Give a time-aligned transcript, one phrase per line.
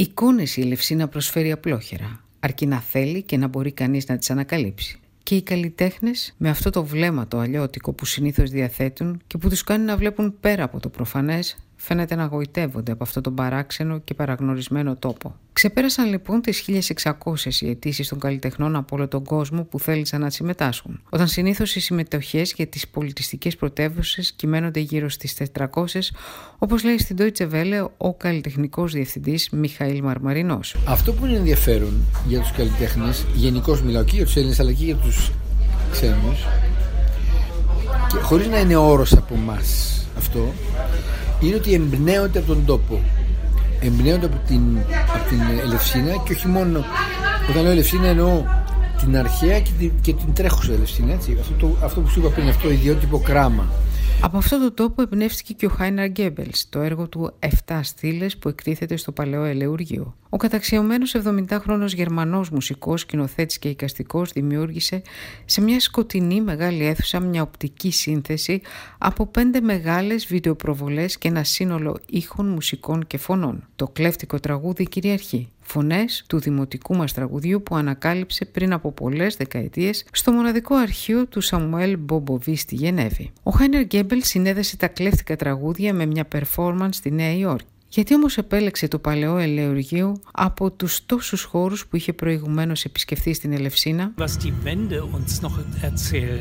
[0.00, 5.00] Εικόνες η Ελευσίνα προσφέρει απλόχερα, αρκεί να θέλει και να μπορεί κανείς να τις ανακαλύψει.
[5.22, 9.64] Και οι καλλιτέχνες με αυτό το βλέμμα το αλλιώτικο που συνήθως διαθέτουν και που τους
[9.64, 14.14] κάνει να βλέπουν πέρα από το προφανές φαίνεται να γοητεύονται από αυτό τον παράξενο και
[14.14, 15.34] παραγνωρισμένο τόπο.
[15.52, 16.64] Ξεπέρασαν λοιπόν τις
[17.02, 17.14] 1600
[17.60, 21.80] οι αιτήσεις των καλλιτεχνών από όλο τον κόσμο που θέλησαν να συμμετάσχουν, όταν συνήθως οι
[21.80, 25.64] συμμετοχές για τις πολιτιστικές πρωτεύουσες κυμαίνονται γύρω στις 400,
[26.58, 30.76] όπως λέει στην Deutsche Welle ο καλλιτεχνικός διευθυντής Μιχαήλ Μαρμαρινός.
[30.86, 31.92] Αυτό που είναι ενδιαφέρον
[32.26, 35.30] για τους καλλιτέχνες, γενικώς μιλάω και για τους Έλληνες αλλά και για τους
[35.90, 36.46] ξένους,
[38.22, 40.52] χωρίς να είναι όρος από εμάς αυτό,
[41.40, 43.00] είναι ότι εμπνέονται από τον τόπο.
[43.80, 44.60] Εμπνέονται από την,
[45.14, 46.84] από την Ελευσίνα και όχι μόνο.
[47.50, 48.44] Όταν λέω Ελευσίνα εννοώ
[49.00, 51.12] την αρχαία και την, και την τρέχουσα Ελευσίνα.
[51.12, 51.36] Έτσι.
[51.40, 53.68] Αυτό, το, αυτό που σου είπα πριν, αυτό το ιδιότυπο κράμα.
[54.22, 57.32] Από αυτό το τόπο εμπνεύστηκε και ο Χάιναρ Γκέμπελς, το έργο του
[57.66, 60.14] 7 στήλες που εκτίθεται στο παλαιό ελεουργείο.
[60.28, 65.02] Ο καταξιωμένος 70χρονο Γερμανός μουσικός, σκηνοθέτης και οικαστικό δημιούργησε
[65.44, 68.60] σε μια σκοτεινή μεγάλη αίθουσα μια οπτική σύνθεση
[68.98, 73.68] από πέντε μεγάλες βιντεοπροβολέ και ένα σύνολο ήχων, μουσικών και φωνών.
[73.76, 80.04] Το κλέφτικο τραγούδι κυριαρχεί φωνές του δημοτικού μας τραγουδιού που ανακάλυψε πριν από πολλές δεκαετίες
[80.12, 83.30] στο μοναδικό αρχείο του Σαμουέλ Μπομποβί στη Γενέβη.
[83.42, 87.66] Ο Χάινερ Γκέμπελ συνέδεσε τα κλέφτικα τραγούδια με μια performance στη Νέα Υόρκη.
[87.92, 93.52] Γιατί όμως επέλεξε το παλαιό ελεουργείο από τους τόσους χώρους που είχε προηγουμένως επισκεφθεί στην
[93.52, 94.12] Ελευσίνα;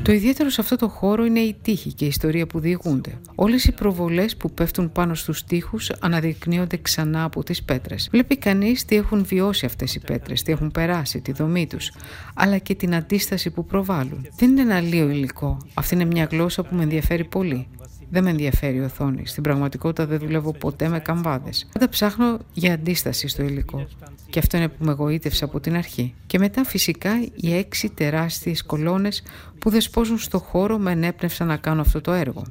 [0.02, 3.20] Το ιδιαίτερο σε αυτό το χώρο είναι η τύχη και η ιστορία που διηγούνται.
[3.36, 8.08] Όλες οι προβολές που πέφτουν πάνω στους τείχους αναδεικνύονται ξανά από τις πέτρες.
[8.12, 11.92] Βλέπει κανείς τι έχουν βιώσει αυτές οι πέτρες, τι έχουν περάσει, τη δομή τους,
[12.34, 14.28] αλλά και την αντίσταση που προβάλλουν.
[14.38, 15.58] Δεν είναι ένα λίο υλικό.
[15.74, 17.68] Αυτή είναι μια γλώσσα που με ενδιαφέρει πολύ.
[18.10, 19.28] Δεν με ενδιαφέρει η οθόνη.
[19.28, 21.68] Στην πραγματικότητα δεν δουλεύω ποτέ με καμβάδες.
[21.74, 23.88] Πάντα ψάχνω για αντίσταση στο υλικό.
[24.30, 26.14] Και αυτό είναι που με γοήτευσε από την αρχή.
[26.28, 29.24] Και μετά φυσικά οι έξι τεράστιες κολόνες
[29.60, 32.44] που δεσπόζουν στο χώρο με ενέπνευσαν να κάνω αυτό το έργο.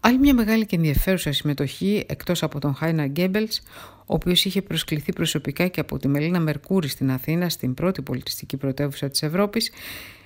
[0.00, 3.58] Άλλη μια μεγάλη και ενδιαφέρουσα συμμετοχή εκτός από τον Χάινα Γκέμπελς,
[3.98, 8.56] ο οποίος είχε προσκληθεί προσωπικά και από τη Μελίνα Μερκούρη στην Αθήνα, στην πρώτη πολιτιστική
[8.56, 9.70] πρωτεύουσα της Ευρώπης,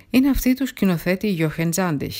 [0.09, 2.15] είναι αυτή του σκηνοθέτη Γιώχεν Τζάντιχ.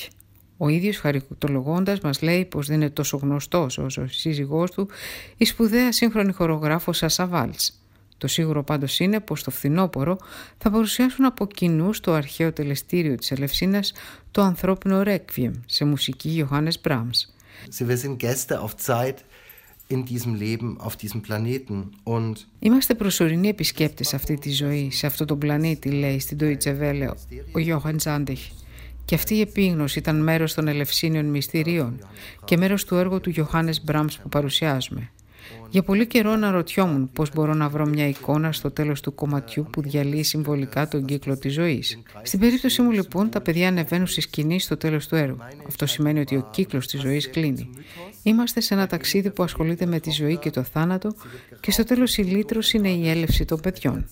[0.57, 4.90] Ο ίδιος χαριτολογώντας μας λέει πως δεν είναι τόσο γνωστός όσο ο σύζυγός του
[5.38, 7.79] η σπουδαία σύγχρονη χορογράφος Σάσα Βάλτς.
[8.18, 10.18] Το σίγουρο πάντως είναι πως το φθινόπωρο
[10.57, 13.94] θα παρουσιάσουν από κοινού στο αρχαίο τελεστήριο της Ελευσίνας
[14.31, 16.79] το ανθρώπινο Ρέκβιεμ σε μουσική Ιωάννης
[22.03, 22.47] Μπράμς.
[22.59, 27.09] Είμαστε προσωρινοί επισκέπτες σε αυτή τη ζωή, σε αυτό τον πλανήτη, λέει στην Deutsche Welle
[27.51, 28.40] ο Γιώχαν Τζάντεχ.
[29.06, 32.07] Και αυτή η επίγνωση ήταν μέρος των ελευσίνιων μυστηρίων
[32.46, 35.12] και μέρος του έργου του Γιωχάνες Μπράμς που παρουσιάζουμε.
[35.69, 39.81] Για πολύ καιρό αναρωτιόμουν πώς μπορώ να βρω μια εικόνα στο τέλος του κομματιού που
[39.81, 42.00] διαλύει συμβολικά τον κύκλο της ζωής.
[42.23, 45.38] Στην περίπτωση μου λοιπόν τα παιδιά ανεβαίνουν στη σκηνή στο τέλος του έργου.
[45.67, 47.69] Αυτό σημαίνει ότι ο κύκλος της ζωής κλείνει.
[48.23, 51.16] Είμαστε σε ένα ταξίδι που ασχολείται με τη ζωή και το θάνατο
[51.59, 54.05] και στο τέλος η λύτρωση είναι η έλευση των παιδιών.